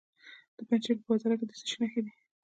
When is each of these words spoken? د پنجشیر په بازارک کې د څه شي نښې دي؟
د 0.57 0.59
پنجشیر 0.67 0.95
په 0.99 1.05
بازارک 1.09 1.37
کې 1.39 1.45
د 1.47 1.51
څه 1.59 1.65
شي 1.69 1.77
نښې 1.81 2.01
دي؟ 2.05 2.11